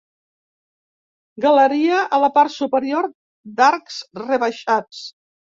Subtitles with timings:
[1.45, 3.11] Galeria a la part superior
[3.61, 5.07] d'arcs rebaixats.